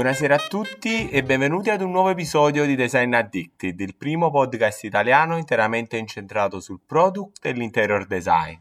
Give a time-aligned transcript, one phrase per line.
[0.00, 4.84] Buonasera a tutti e benvenuti ad un nuovo episodio di Design Addicted, il primo podcast
[4.84, 8.58] italiano interamente incentrato sul product e l'interior design.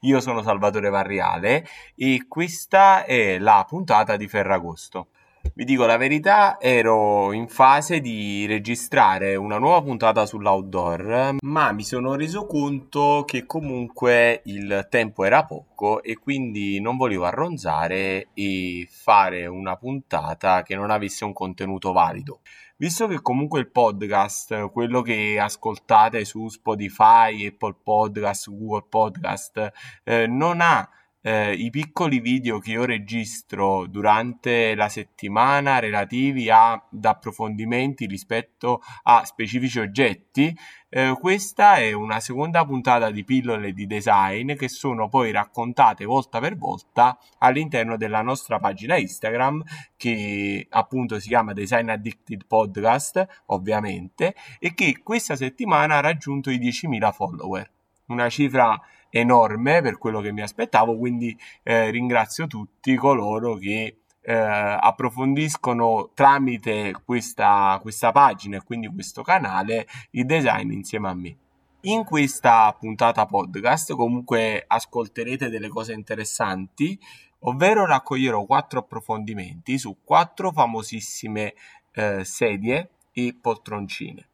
[0.00, 5.06] Io sono Salvatore Varriale e questa è la puntata di Ferragosto.
[5.54, 11.82] Vi dico la verità, ero in fase di registrare una nuova puntata sull'outdoor, ma mi
[11.82, 18.88] sono reso conto che comunque il tempo era poco e quindi non volevo arronzare e
[18.90, 22.40] fare una puntata che non avesse un contenuto valido.
[22.76, 30.26] Visto che comunque il podcast, quello che ascoltate su Spotify, Apple Podcast, Google Podcast, eh,
[30.26, 30.88] non ha
[31.22, 39.24] eh, i piccoli video che io registro durante la settimana relativi ad approfondimenti rispetto a
[39.24, 40.54] specifici oggetti,
[40.88, 46.38] eh, questa è una seconda puntata di pillole di design che sono poi raccontate volta
[46.38, 49.62] per volta all'interno della nostra pagina Instagram
[49.96, 56.58] che appunto si chiama Design Addicted Podcast, ovviamente, e che questa settimana ha raggiunto i
[56.58, 57.70] 10.000 follower.
[58.06, 58.78] Una cifra
[59.14, 66.94] enorme per quello che mi aspettavo, quindi eh, ringrazio tutti coloro che eh, approfondiscono tramite
[67.04, 71.36] questa, questa pagina e quindi questo canale il design insieme a me.
[71.82, 76.98] In questa puntata podcast comunque ascolterete delle cose interessanti,
[77.40, 81.54] ovvero raccoglierò quattro approfondimenti su quattro famosissime
[81.92, 84.28] eh, sedie e poltroncine.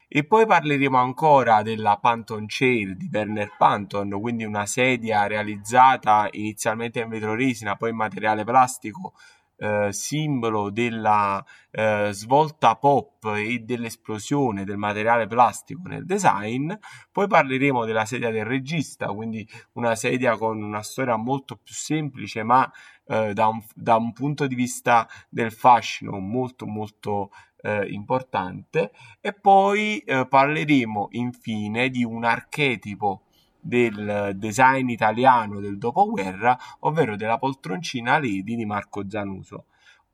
[0.09, 6.99] e poi parleremo ancora della Panton Chair di Werner Panton, quindi una sedia realizzata inizialmente
[6.99, 9.13] in vetroresina, poi in materiale plastico
[9.57, 16.71] eh, simbolo della eh, svolta pop e dell'esplosione del materiale plastico nel design.
[17.11, 22.43] Poi parleremo della sedia del regista, quindi una sedia con una storia molto più semplice,
[22.43, 22.69] ma
[23.07, 27.31] eh, da, un, da, un, punto di vista del fascino molto molto
[27.61, 28.91] eh, importante.
[29.21, 33.25] E poi eh, parleremo infine di un archetipo
[33.65, 39.65] del design italiano del dopoguerra, ovvero della poltroncina Lady di Marco Zanuso.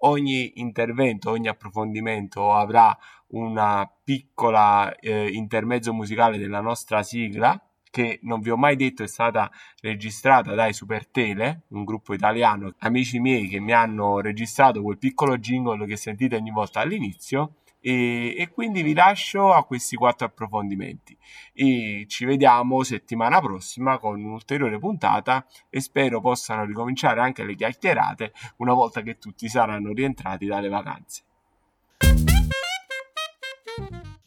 [0.04, 2.98] Ogni intervento, ogni approfondimento avrà
[3.28, 9.08] una piccola eh, intermezzo musicale della nostra sigla che non vi ho mai detto è
[9.08, 9.52] stata
[9.82, 15.38] registrata dai Super Tele, un gruppo italiano, amici miei che mi hanno registrato quel piccolo
[15.38, 21.18] jingle che sentite ogni volta all'inizio e, e, quindi vi lascio a questi quattro approfondimenti
[21.52, 28.34] e ci vediamo settimana prossima con un'ulteriore puntata e spero possano ricominciare anche le chiacchierate
[28.58, 31.24] una volta che tutti saranno rientrati dalle vacanze.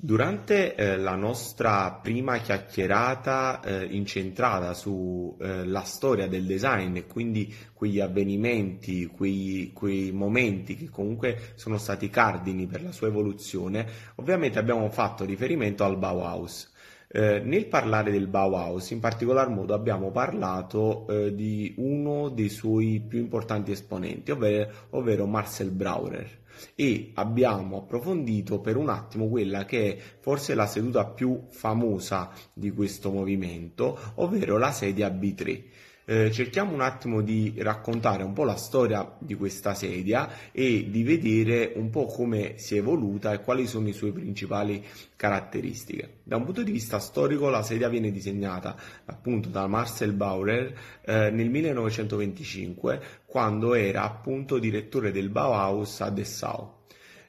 [0.04, 7.50] Durante eh, la nostra prima chiacchierata eh, incentrata sulla eh, storia del design e quindi
[7.72, 14.58] quegli avvenimenti, quei, quei, momenti che comunque sono stati cardini per la sua evoluzione, ovviamente
[14.58, 16.73] abbiamo fatto riferimento al Bauhaus.
[17.16, 23.04] Eh, nel parlare del Bauhaus, in particolar modo abbiamo parlato eh, di uno dei suoi
[23.06, 26.42] più importanti esponenti, ovvero, ovvero Marcel Brauer
[26.74, 32.72] e abbiamo approfondito per un attimo quella che è forse la seduta più famosa di
[32.72, 35.62] questo movimento, ovvero la sedia B3.
[36.06, 41.02] Eh, cerchiamo un attimo di raccontare un po' la storia di questa sedia e di
[41.02, 44.84] vedere un po' come si è evoluta e quali sono le sue principali
[45.16, 46.18] caratteristiche.
[46.22, 48.76] Da un punto di vista storico la sedia viene disegnata
[49.06, 56.73] appunto da Marcel Bauer eh, nel 1925 quando era appunto direttore del Bauhaus a Dessau.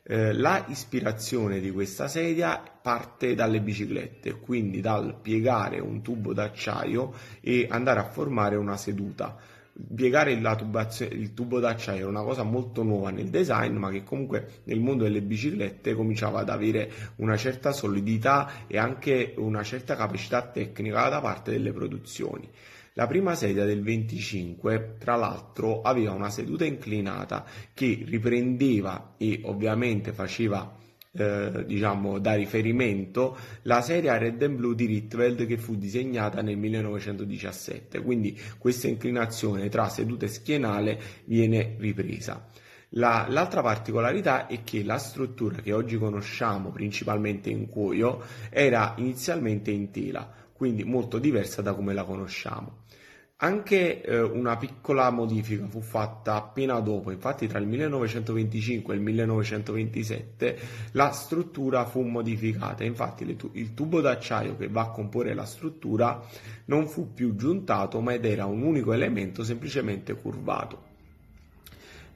[0.08, 7.12] Eh, la ispirazione di questa sedia parte dalle biciclette, quindi dal piegare un tubo d'acciaio
[7.42, 9.36] e andare a formare una seduta.
[9.96, 14.62] Piegare il, il tubo d'acciaio è una cosa molto nuova nel design, ma che comunque
[14.66, 20.44] nel mondo delle biciclette cominciava ad avere una certa solidità e anche una certa capacità
[20.44, 22.48] tecnica da parte delle produzioni.
[22.98, 27.44] La prima sedia del 25, tra l'altro, aveva una seduta inclinata
[27.74, 30.78] che riprendeva e ovviamente faceva
[31.12, 36.56] eh, diciamo da riferimento la serie Red and Blue di Rietveld che fu disegnata nel
[36.58, 42.48] 1917 quindi questa inclinazione tra seduta e schienale viene ripresa.
[42.92, 49.70] La, l'altra particolarità è che la struttura che oggi conosciamo principalmente in cuoio era inizialmente
[49.72, 52.84] in tela quindi molto diversa da come la conosciamo
[53.38, 59.04] Anche eh, una piccola modifica fu fatta appena dopo, infatti tra il 1925 e il
[59.04, 60.58] 1927
[60.94, 66.24] la struttura fu modificata, infatti tu- il tubo d'acciaio che va a comporre la struttura
[66.66, 70.94] non fu più giuntato ma ed era un unico elemento semplicemente curvato.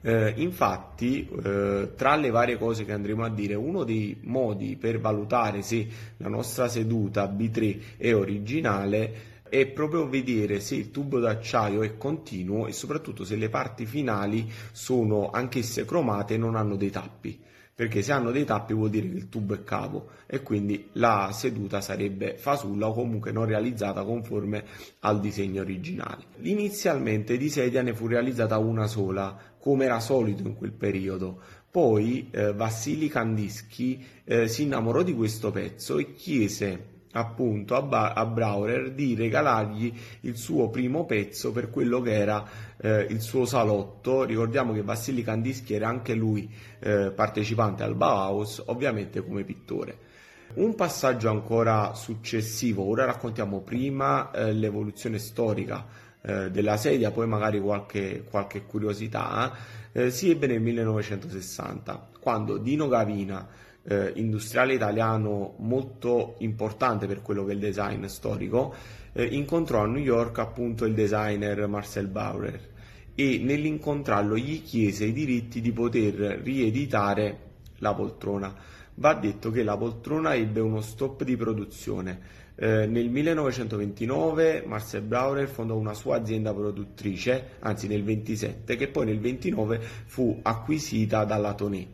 [0.00, 4.98] Eh, infatti, eh, tra le varie cose che andremo a dire, uno dei modi per
[4.98, 11.82] valutare se la nostra seduta B3 è originale è proprio vedere se il tubo d'acciaio
[11.82, 16.90] è continuo e soprattutto se le parti finali sono anch'esse cromate e non hanno dei
[16.90, 17.38] tappi
[17.80, 21.30] perché se hanno dei tappi vuol dire che il tubo è cavo e quindi la
[21.32, 24.64] seduta sarebbe fasulla o comunque non realizzata conforme
[24.98, 26.24] al disegno originale.
[26.42, 31.40] Inizialmente di sedia ne fu realizzata una sola, come era solito in quel periodo.
[31.70, 38.12] Poi eh, Vassili Kandinsky eh, si innamorò di questo pezzo e chiese appunto a, ba-
[38.12, 42.44] a, Brauer di regalargli il suo primo pezzo per quello che era
[42.80, 44.24] eh, il suo salotto.
[44.24, 46.48] Ricordiamo che Vassili Kandinsky era anche lui
[46.80, 50.08] eh, partecipante al Bauhaus, ovviamente come pittore.
[50.52, 55.86] Un passaggio ancora successivo, ora raccontiamo prima eh, l'evoluzione storica
[56.22, 59.52] eh, della sedia, poi magari qualche, qualche curiosità,
[59.92, 63.46] eh, si ebbe nel 1960, quando Dino Gavina
[63.84, 68.74] eh, industriale italiano molto importante per quello che è il design storico,
[69.12, 72.68] eh, incontrò a New York appunto il designer Marcel Bauer
[73.14, 77.48] e nell'incontrarlo gli chiese i diritti di poter rieditare
[77.78, 78.54] la poltrona.
[78.94, 82.38] Va detto che la poltrona ebbe uno stop di produzione.
[82.54, 89.06] Eh, nel 1929 Marcel Brauer fondò una sua azienda produttrice, anzi nel 27, che poi
[89.06, 91.88] nel 29 fu acquisita dalla Toné.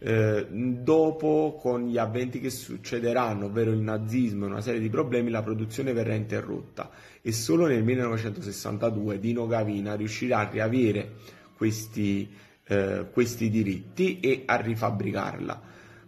[0.00, 5.30] Eh, dopo, con gli avventi che succederanno, ovvero il nazismo e una serie di problemi,
[5.30, 6.90] la produzione verrà interrotta
[7.20, 11.14] e solo nel 1962 Dino Gavina riuscirà a riavere
[11.56, 12.30] questi,
[12.64, 15.62] eh, questi diritti e a rifabbricarla.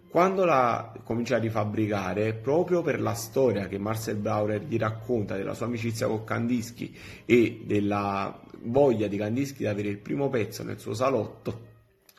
[0.08, 5.54] Quando la comincia a rifabbricare, proprio per la storia che Marcel Brauer gli racconta della
[5.54, 6.92] sua amicizia con Kandinsky
[7.24, 11.68] e della voglia di Kandinsky di avere il primo pezzo nel suo salotto,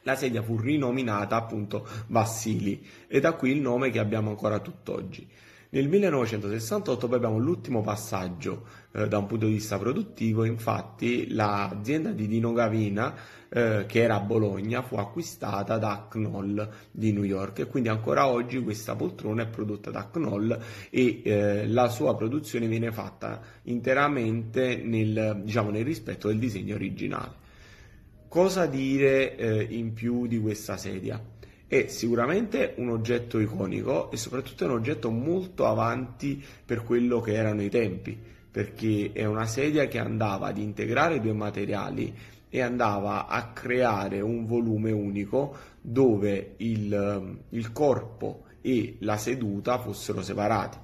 [0.03, 5.27] la sedia fu rinominata appunto Vassili e da qui il nome che abbiamo ancora tutt'oggi.
[5.73, 12.11] Nel 1968 poi abbiamo l'ultimo passaggio eh, da un punto di vista produttivo, infatti l'azienda
[12.11, 13.15] di Dino Gavina
[13.47, 18.27] eh, che era a Bologna fu acquistata da Knoll di New York e quindi ancora
[18.27, 20.59] oggi questa poltrona è prodotta da Knoll
[20.89, 27.40] e eh, la sua produzione viene fatta interamente nel, diciamo, nel rispetto del disegno originale.
[28.31, 31.21] Cosa dire eh, in più di questa sedia?
[31.67, 37.33] È sicuramente un oggetto iconico e soprattutto è un oggetto molto avanti per quello che
[37.33, 38.17] erano i tempi,
[38.49, 42.15] perché è una sedia che andava ad integrare due materiali
[42.47, 50.21] e andava a creare un volume unico dove il, il corpo e la seduta fossero
[50.21, 50.77] separati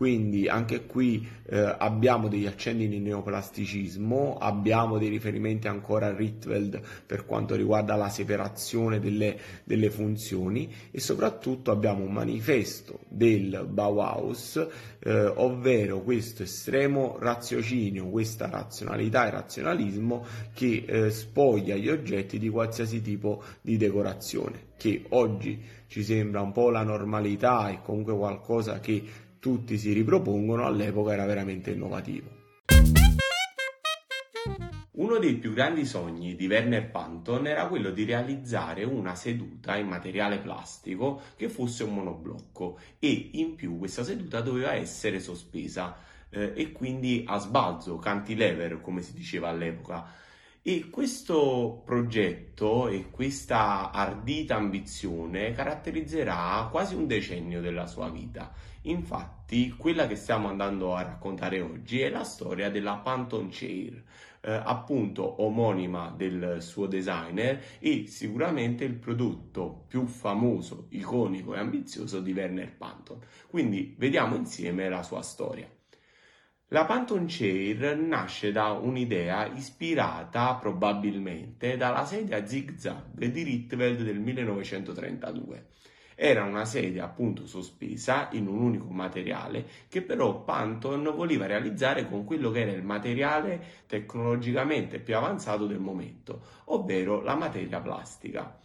[0.00, 6.80] quindi anche qui eh, abbiamo degli accenni di neoplasticismo, abbiamo dei riferimenti ancora a Rietveld
[7.04, 14.66] per quanto riguarda la separazione delle, delle funzioni e soprattutto abbiamo un manifesto del Bauhaus,
[15.00, 20.24] eh, ovvero questo estremo raziocinio, questa razionalità e razionalismo
[20.54, 26.52] che eh, spoglia gli oggetti di qualsiasi tipo di decorazione, che oggi ci sembra un
[26.52, 32.38] po' la normalità e comunque qualcosa che tutti si ripropongono, all'epoca era veramente innovativo.
[34.92, 39.88] Uno dei più grandi sogni di Werner Panton era quello di realizzare una seduta in
[39.88, 45.96] materiale plastico che fosse un monoblocco e in più questa seduta doveva essere sospesa
[46.28, 50.06] eh, e quindi a sbalzo, cantilever come si diceva all'epoca.
[50.62, 58.52] E questo progetto e questa ardita ambizione caratterizzerà quasi un decennio della sua vita.
[58.82, 64.02] Infatti, quella che stiamo andando a raccontare oggi è la storia della Phantom Chair,
[64.42, 72.20] eh, appunto omonima del suo designer e sicuramente il prodotto più famoso, iconico e ambizioso
[72.20, 73.18] di Werner Panton.
[73.48, 75.66] Quindi vediamo insieme la sua storia.
[76.72, 85.66] La Phantom Chair nasce da un'idea ispirata probabilmente dalla sedia zig-zag di Rietveld del 1932.
[86.14, 92.22] Era una sedia appunto sospesa in un unico materiale che però Panton voleva realizzare con
[92.24, 98.60] quello che era il materiale tecnologicamente più avanzato del momento, ovvero la materia plastica.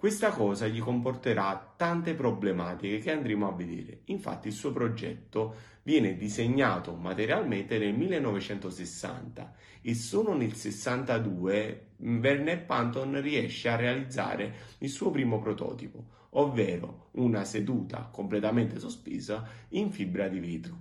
[0.00, 4.00] Questa cosa gli comporterà tante problematiche che andremo a vedere.
[4.06, 13.20] Infatti il suo progetto viene disegnato materialmente nel 1960 e solo nel 62 Werner Panton
[13.20, 20.40] riesce a realizzare il suo primo prototipo, ovvero una seduta completamente sospesa in fibra di
[20.40, 20.78] vetro.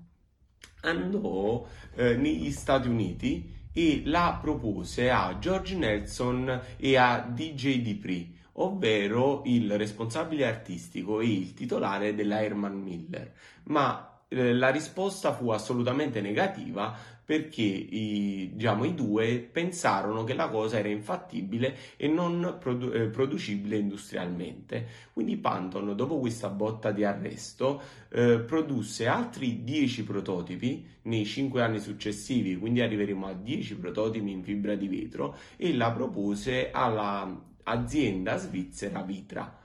[0.83, 8.37] Andò eh, negli Stati Uniti e la propose a George Nelson e a DJ Dupree
[8.61, 13.33] ovvero il responsabile artistico e il titolare della Herman Miller,
[13.65, 20.49] ma eh, la risposta fu assolutamente negativa perché i, diciamo, i due pensarono che la
[20.49, 24.87] cosa era infattibile e non produ- eh, producibile industrialmente.
[25.13, 31.79] Quindi Panton, dopo questa botta di arresto, eh, produsse altri 10 prototipi nei 5 anni
[31.79, 38.37] successivi, quindi arriveremo a 10 prototipi in fibra di vetro e la propose alla azienda
[38.37, 39.57] svizzera Vitra.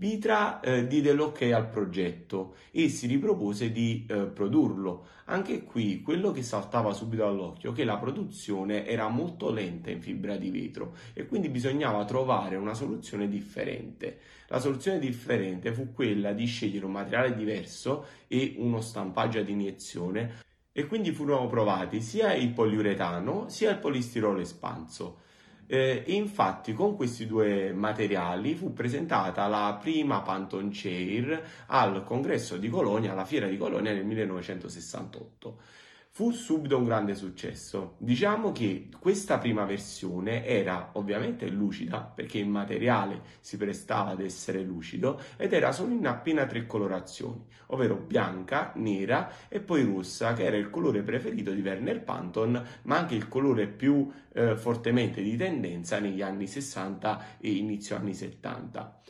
[0.00, 5.08] Vitra eh, diede l'ok al progetto e si ripropose di eh, produrlo.
[5.26, 10.00] Anche qui quello che saltava subito all'occhio è che la produzione era molto lenta in
[10.00, 14.20] fibra di vetro e quindi bisognava trovare una soluzione differente.
[14.48, 20.48] La soluzione differente fu quella di scegliere un materiale diverso e uno stampaggio ad iniezione
[20.72, 25.28] e quindi furono provati sia il poliuretano sia il polistirolo espanso.
[25.72, 32.68] Eh, infatti con questi due materiali fu presentata la prima Phantom Chair al congresso di
[32.68, 35.58] Colonia, alla fiera di Colonia nel 1968
[36.12, 37.94] fu subito un grande successo.
[37.98, 44.60] Diciamo che questa prima versione era ovviamente lucida perché il materiale si prestava ad essere
[44.62, 50.44] lucido ed era solo in appena tre colorazioni, ovvero bianca, nera e poi rossa, che
[50.44, 55.36] era il colore preferito di Werner Panton, ma anche il colore più eh, fortemente di
[55.36, 59.00] tendenza negli anni 60 e inizio anni 70.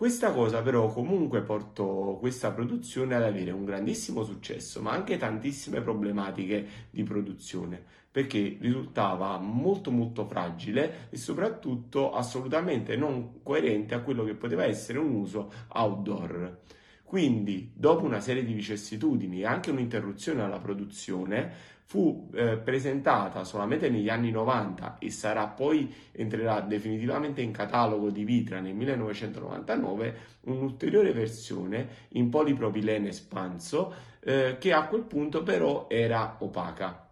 [0.00, 5.82] Questa cosa però comunque portò questa produzione ad avere un grandissimo successo, ma anche tantissime
[5.82, 14.24] problematiche di produzione, perché risultava molto molto fragile e soprattutto assolutamente non coerente a quello
[14.24, 16.60] che poteva essere un uso outdoor.
[17.10, 21.50] Quindi, dopo una serie di vicissitudini e anche un'interruzione alla produzione,
[21.82, 28.22] fu eh, presentata solamente negli anni 90 e sarà poi entrerà definitivamente in catalogo di
[28.22, 36.36] Vitra nel 1999 un'ulteriore versione in polipropilene espanso eh, che a quel punto però era
[36.38, 37.10] opaca.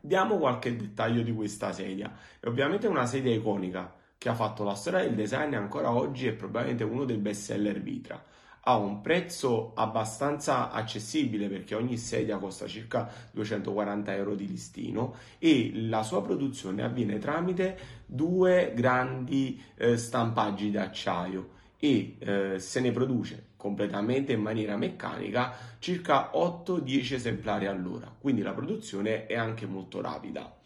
[0.00, 2.14] Diamo qualche dettaglio di questa sedia.
[2.38, 6.28] È ovviamente una sedia iconica che ha fatto la storia del design e ancora oggi
[6.28, 8.36] è probabilmente uno dei best seller Vitra
[8.68, 15.72] a un prezzo abbastanza accessibile perché ogni sedia costa circa 240 euro di listino e
[15.74, 23.46] la sua produzione avviene tramite due grandi eh, stampaggi d'acciaio e eh, se ne produce
[23.56, 28.14] completamente in maniera meccanica circa 8-10 esemplari all'ora.
[28.20, 30.57] Quindi la produzione è anche molto rapida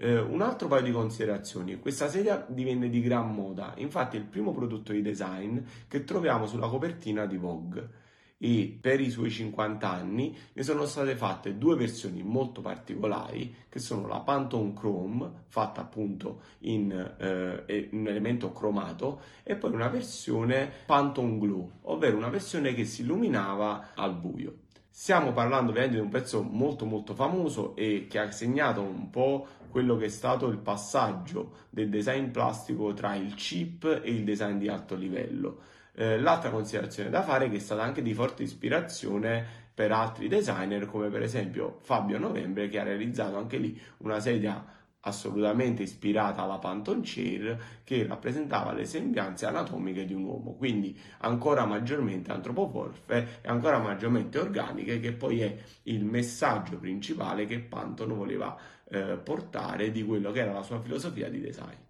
[0.00, 4.26] eh, un altro paio di considerazioni, questa sedia divenne di gran moda, infatti è il
[4.26, 8.06] primo prodotto di design che troviamo sulla copertina di Vogue.
[8.40, 13.80] E per i suoi 50 anni ne sono state fatte due versioni molto particolari che
[13.80, 20.70] sono la Pantone Chrome fatta appunto in eh, un elemento cromato e poi una versione
[20.86, 24.58] Pantone Glue ovvero una versione che si illuminava al buio.
[25.00, 29.46] Stiamo parlando ovviamente di un pezzo molto molto famoso e che ha segnato un po'
[29.68, 34.58] quello che è stato il passaggio del design plastico tra il chip e il design
[34.58, 35.60] di alto livello.
[35.94, 40.28] Eh, l'altra considerazione da fare è che è stata anche di forte ispirazione per altri
[40.28, 46.42] designer come per esempio Fabio Novembre che ha realizzato anche lì una sedia assolutamente ispirata
[46.42, 53.40] alla Phantom Chair che rappresentava le sembianze anatomiche di un uomo, quindi ancora maggiormente antropomorfe
[53.40, 58.56] e ancora maggiormente organiche, che poi è il messaggio principale che Pantone voleva
[58.90, 61.86] eh, portare di quello che era la sua filosofia di design.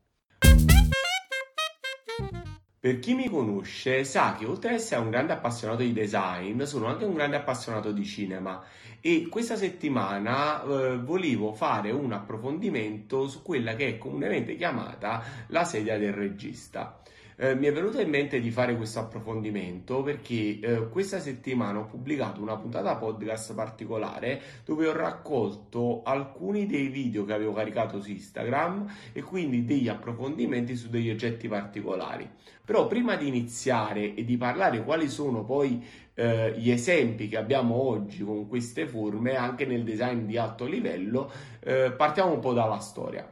[2.81, 6.87] Per chi mi conosce sa che oltre ad essere un grande appassionato di design, sono
[6.87, 8.63] anche un grande appassionato di cinema
[9.01, 15.65] e questa settimana eh, volevo fare un approfondimento su quella che è comunemente chiamata la
[15.65, 17.01] sedia del regista.
[17.41, 21.85] Eh, mi è venuto in mente di fare questo approfondimento perché eh, questa settimana ho
[21.85, 28.11] pubblicato una puntata podcast particolare dove ho raccolto alcuni dei video che avevo caricato su
[28.11, 32.29] Instagram e quindi degli approfondimenti su degli oggetti particolari.
[32.65, 35.81] Però prima di iniziare e di parlare quali sono poi
[36.15, 41.31] eh, gli esempi che abbiamo oggi con queste forme anche nel design di alto livello,
[41.61, 43.31] eh, partiamo un po' dalla storia.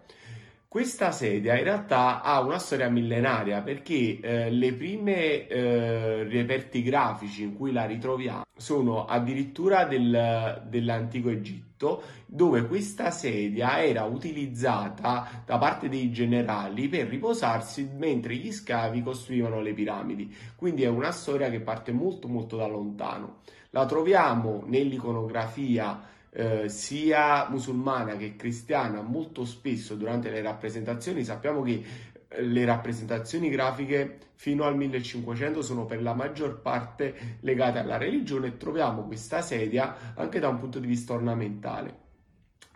[0.69, 7.45] Questa sedia in realtà ha una storia millenaria perché eh, le prime eh, reperti grafici
[7.45, 15.57] in cui la ritroviamo sono addirittura del, dell'antico Egitto dove questa sedia era utilizzata da
[15.57, 20.35] parte dei generali per riposarsi mentre gli scavi costruivano le piramidi.
[20.57, 23.39] Quindi è una storia che parte molto molto da lontano.
[23.71, 31.83] La troviamo nell'iconografia eh, sia musulmana che cristiana molto spesso durante le rappresentazioni sappiamo che
[32.29, 38.49] eh, le rappresentazioni grafiche fino al 1500 sono per la maggior parte legate alla religione
[38.49, 42.05] e troviamo questa sedia anche da un punto di vista ornamentale.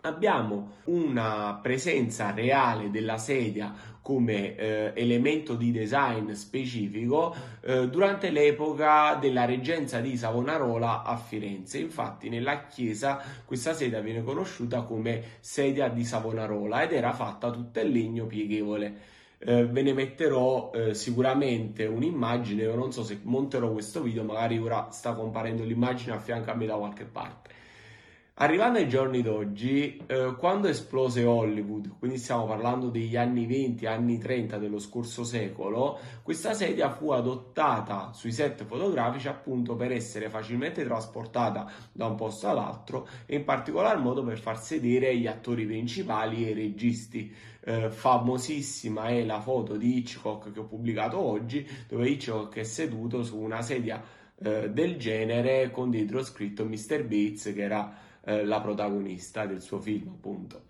[0.03, 9.13] Abbiamo una presenza reale della sedia come eh, elemento di design specifico eh, durante l'epoca
[9.21, 11.77] della reggenza di Savonarola a Firenze.
[11.77, 17.81] Infatti nella chiesa questa sedia viene conosciuta come sedia di Savonarola ed era fatta tutta
[17.81, 19.09] in legno pieghevole.
[19.37, 24.87] Eh, ve ne metterò eh, sicuramente un'immagine, non so se monterò questo video, magari ora
[24.89, 27.49] sta comparendo l'immagine a fianco a me da qualche parte.
[28.35, 34.17] Arrivando ai giorni d'oggi, eh, quando esplose Hollywood, quindi stiamo parlando degli anni 20, anni
[34.17, 40.83] 30 dello scorso secolo, questa sedia fu adottata sui set fotografici appunto per essere facilmente
[40.85, 46.47] trasportata da un posto all'altro e in particolar modo per far sedere gli attori principali
[46.47, 47.31] e i registi.
[47.63, 53.23] Eh, famosissima è la foto di Hitchcock che ho pubblicato oggi, dove Hitchcock è seduto
[53.23, 54.01] su una sedia
[54.37, 57.03] eh, del genere con dietro scritto Mr.
[57.03, 60.69] Bates che era eh, la protagonista del suo film, appunto.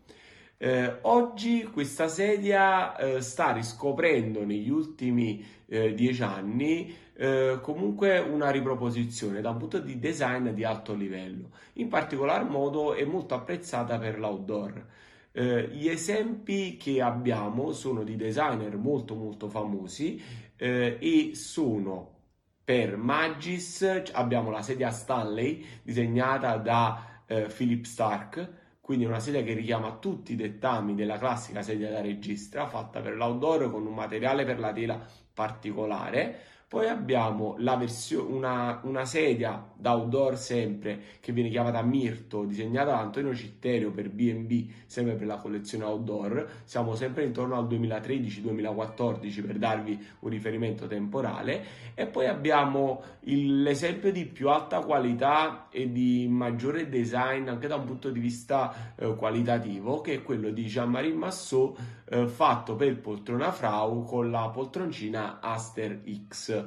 [0.63, 8.51] Eh, oggi questa sedia eh, sta riscoprendo negli ultimi eh, dieci anni eh, comunque una
[8.51, 11.49] riproposizione da un punto di design di alto livello.
[11.73, 14.85] In particolar modo è molto apprezzata per l'outdoor.
[15.31, 20.21] Eh, gli esempi che abbiamo sono di designer molto molto famosi
[20.55, 22.19] e sono
[22.63, 28.49] per Magis abbiamo la sedia Stanley disegnata da eh, Philip Stark,
[28.81, 33.15] quindi una sedia che richiama tutti i dettami della classica sedia da regista, fatta per
[33.15, 34.99] l'outdoor con un materiale per la tela
[35.33, 36.39] particolare
[36.71, 42.99] poi abbiamo versione, una, una, sedia da outdoor sempre che viene chiamata Mirto, disegnata da
[42.99, 46.61] Antonio Citterio per B&B, sempre per la collezione outdoor.
[46.63, 51.61] Siamo sempre intorno al 2013-2014 per darvi un riferimento temporale.
[51.93, 57.75] E poi abbiamo il, l'esempio di più alta qualità e di maggiore design anche da
[57.75, 62.99] un punto di vista eh, qualitativo, che è quello di Jean-Marie Massot eh, fatto per
[62.99, 66.60] poltrona Frau con la poltroncina Aster X.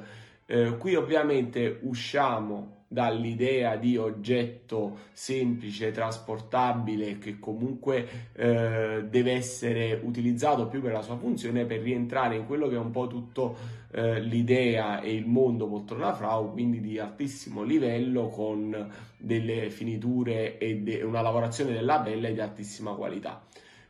[0.45, 10.67] Eh, qui ovviamente usciamo dall'idea di oggetto semplice, trasportabile, che comunque eh, deve essere utilizzato
[10.67, 13.57] più per la sua funzione, per rientrare in quello che è un po' tutto
[13.91, 20.77] eh, l'idea e il mondo poltrona Frau, quindi di altissimo livello, con delle finiture e
[20.77, 23.43] de- una lavorazione della pelle di altissima qualità.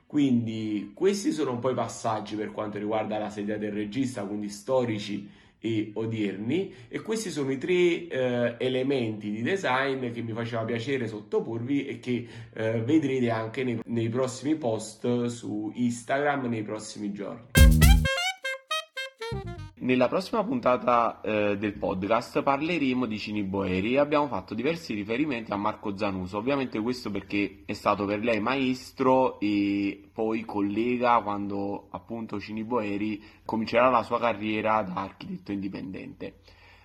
[0.07, 4.47] Quindi questi sono un po' i passaggi per quanto riguarda la sedia del regista, quindi
[4.47, 5.29] storici
[5.65, 11.07] e odierni e questi sono i tre eh, elementi di design che mi faceva piacere
[11.07, 17.64] sottoporvi e che eh, vedrete anche nei, nei prossimi post su Instagram nei prossimi giorni.
[19.85, 25.51] Nella prossima puntata eh, del podcast parleremo di Cini Boeri e abbiamo fatto diversi riferimenti
[25.51, 31.85] a Marco Zanuso, ovviamente questo perché è stato per lei maestro e poi collega quando
[31.91, 36.39] appunto Cini Boeri comincerà la sua carriera da architetto indipendente.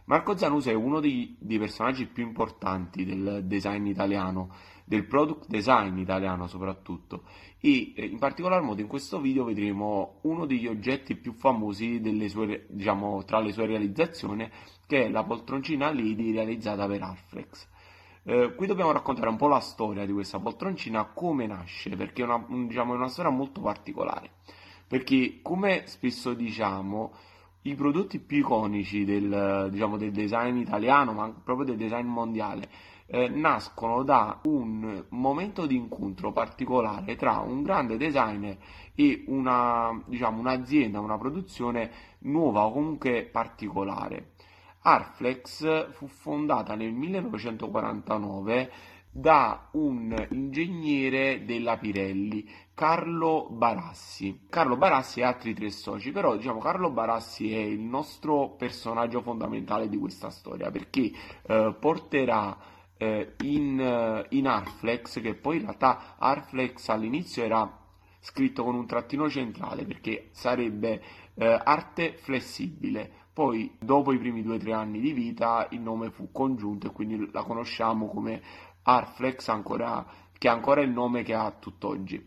[0.05, 4.53] Marco Zanuso è uno dei, dei personaggi più importanti del design italiano
[4.91, 7.23] del product design italiano soprattutto
[7.61, 12.67] e eh, in particolar modo in questo video vedremo uno degli oggetti più famosi sue,
[12.69, 14.51] diciamo, tra le sue realizzazioni
[14.89, 17.69] che è la poltroncina Lady realizzata per Arflex.
[18.25, 22.25] Eh, qui dobbiamo raccontare un po' la storia di questa poltroncina, come nasce, perché è
[22.25, 24.31] una, diciamo, è una storia molto particolare.
[24.89, 27.13] Perché, come spesso diciamo,
[27.63, 32.69] i prodotti più iconici del, diciamo, del design italiano, ma proprio del design mondiale,
[33.11, 38.57] nascono da un momento di incontro particolare tra un grande designer
[38.95, 44.33] e una, diciamo, un'azienda, una produzione nuova o comunque particolare.
[44.83, 48.71] Arflex fu fondata nel 1949
[49.13, 54.47] da un ingegnere della Pirelli, Carlo Barassi.
[54.49, 59.89] Carlo Barassi e altri tre soci, però diciamo Carlo Barassi è il nostro personaggio fondamentale
[59.89, 61.11] di questa storia perché
[61.43, 62.57] eh, porterà
[63.01, 67.79] eh, in, eh, in Arflex, che poi in realtà Arflex all'inizio era
[68.21, 71.03] scritto con un trattino centrale perché sarebbe
[71.35, 73.11] eh, arte flessibile.
[73.33, 76.93] Poi dopo i primi due o tre anni di vita il nome fu congiunto e
[76.93, 78.43] quindi la conosciamo come
[78.83, 80.05] Arflex ancora,
[80.37, 82.23] che è ancora il nome che ha tutt'oggi.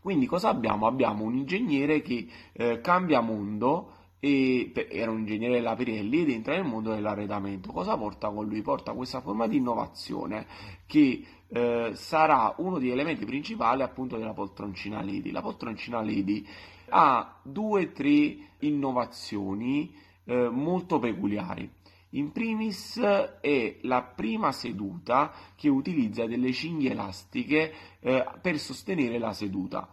[0.00, 0.86] Quindi cosa abbiamo?
[0.86, 6.54] Abbiamo un ingegnere che eh, cambia mondo e era un ingegnere della Pirelli ed entra
[6.54, 7.72] nel mondo dell'arredamento.
[7.72, 8.62] Cosa porta con lui?
[8.62, 10.46] Porta questa forma di innovazione
[10.86, 15.32] che eh, sarà uno degli elementi principali appunto della poltroncina Lady.
[15.32, 16.46] La poltroncina Lady
[16.90, 21.68] ha due o tre innovazioni eh, molto peculiari.
[22.10, 29.32] In primis è la prima seduta che utilizza delle cinghie elastiche eh, per sostenere la
[29.32, 29.88] seduta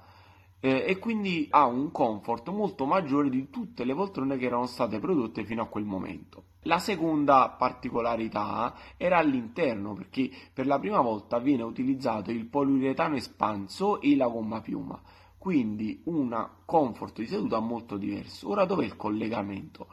[0.59, 4.99] eh, e quindi ha un comfort molto maggiore di tutte le poltrone che erano state
[4.99, 6.43] prodotte fino a quel momento.
[6.63, 14.01] La seconda particolarità era all'interno perché per la prima volta viene utilizzato il poliuretano espanso
[14.01, 15.01] e la gomma piuma,
[15.37, 18.49] quindi un comfort di seduta molto diverso.
[18.49, 19.87] Ora dov'è il collegamento?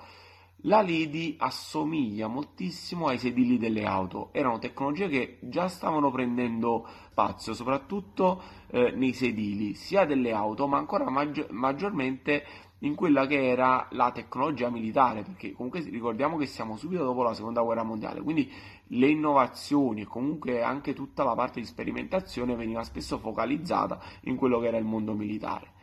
[0.61, 7.53] La Lidi assomiglia moltissimo ai sedili delle auto, erano tecnologie che già stavano prendendo spazio,
[7.53, 12.45] soprattutto eh, nei sedili, sia delle auto, ma ancora maggi- maggiormente
[12.81, 17.35] in quella che era la tecnologia militare, perché comunque ricordiamo che siamo subito dopo la
[17.35, 18.51] seconda guerra mondiale, quindi
[18.89, 24.59] le innovazioni e comunque anche tutta la parte di sperimentazione veniva spesso focalizzata in quello
[24.59, 25.75] che era il mondo militare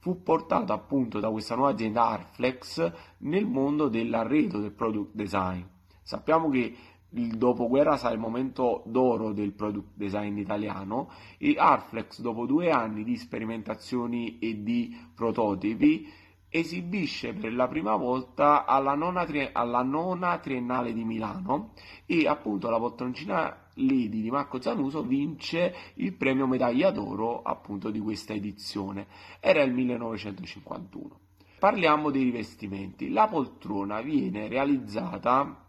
[0.00, 5.62] fu portato appunto da questa nuova azienda Arflex nel mondo dell'arredo del product design.
[6.02, 6.74] Sappiamo che
[7.10, 13.04] il dopoguerra sarà il momento d'oro del product design italiano e Arflex dopo due anni
[13.04, 16.08] di sperimentazioni e di prototipi
[16.48, 21.72] esibisce per la prima volta alla nona, tri- alla nona triennale di Milano
[22.06, 28.00] e appunto la poltroncina Lady di Marco Zanuso vince il premio medaglia d'oro appunto di
[28.00, 29.06] questa edizione.
[29.40, 31.18] Era il 1951.
[31.58, 33.10] Parliamo dei rivestimenti.
[33.10, 35.66] La poltrona viene realizzata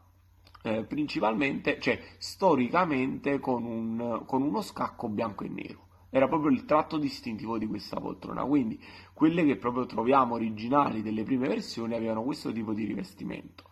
[0.63, 6.65] eh, principalmente, cioè storicamente con, un, con uno scacco bianco e nero era proprio il
[6.65, 8.43] tratto distintivo di questa poltrona.
[8.43, 8.79] Quindi
[9.13, 13.63] quelle che proprio troviamo originali delle prime versioni avevano questo tipo di rivestimento.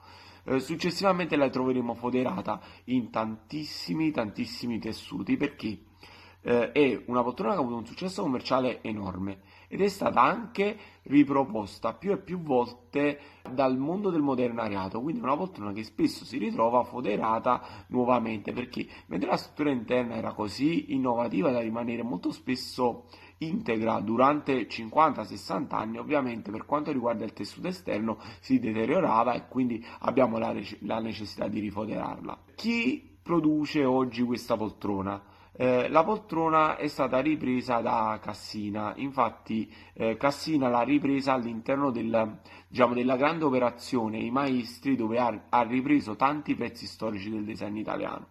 [0.50, 5.84] Eh, successivamente la troveremo foderata in tantissimi, tantissimi tessuti perché
[6.42, 10.76] eh, è una poltrona che ha avuto un successo commerciale enorme ed è stata anche
[11.04, 13.20] riproposta più e più volte
[13.52, 19.30] dal mondo del modernariato, quindi una poltrona che spesso si ritrova foderata nuovamente perché mentre
[19.30, 23.06] la struttura interna era così innovativa da rimanere molto spesso
[23.40, 29.86] integra durante 50-60 anni, ovviamente per quanto riguarda il tessuto esterno si deteriorava e quindi
[30.00, 32.38] abbiamo la, la necessità di rifoderarla.
[32.56, 35.22] Chi produce oggi questa poltrona?
[35.52, 42.40] Eh, la poltrona è stata ripresa da Cassina, infatti eh, Cassina l'ha ripresa all'interno del,
[42.68, 47.76] diciamo, della grande operazione I Maestri dove ha, ha ripreso tanti pezzi storici del design
[47.76, 48.28] italiano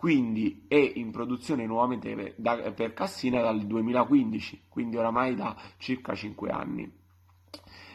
[0.00, 6.14] quindi è in produzione nuovamente per, da, per Cassina dal 2015, quindi oramai da circa
[6.14, 6.90] 5 anni.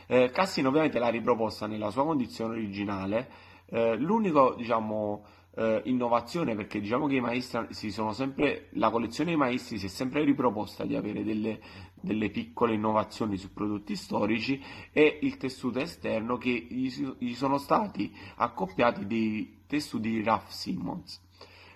[0.05, 3.27] Eh, Cassina ovviamente l'ha riproposta nella sua condizione originale,
[3.65, 9.31] eh, l'unico diciamo, eh, innovazione perché diciamo che i maestri si sono sempre, la collezione
[9.31, 11.59] dei maestri si è sempre riproposta di avere delle,
[11.95, 16.87] delle piccole innovazioni su prodotti storici e il tessuto esterno che gli,
[17.17, 21.23] gli sono stati accoppiati dei tessuti di Ralph Simmons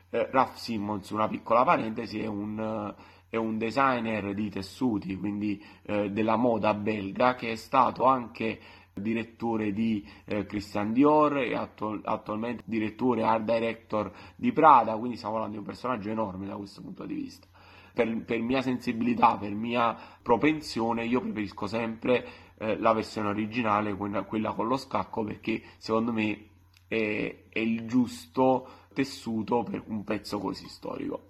[0.10, 2.94] eh, Ralph Simmons, una piccola parentesi, è un,
[3.30, 8.60] è un designer di tessuti, quindi eh, della moda belga, che è stato anche
[9.00, 15.36] direttore di eh, Christian Dior e attu- attualmente direttore art director di Prada, quindi stiamo
[15.36, 17.48] parlando di un personaggio enorme da questo punto di vista.
[17.94, 22.26] Per, per mia sensibilità, per mia propensione, io preferisco sempre
[22.58, 26.46] eh, la versione originale, quella, quella, con lo scacco, perché secondo me
[26.88, 31.28] è, è il giusto tessuto per un pezzo così storico.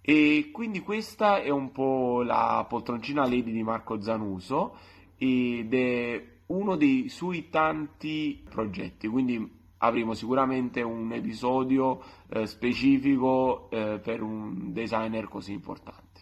[0.00, 4.76] E quindi questa è un po' la poltroncina Lady di Marco Zanuso
[5.16, 14.00] ed è uno dei suoi tanti progetti, quindi avremo sicuramente un episodio eh, specifico eh,
[14.02, 16.10] per un designer così importante.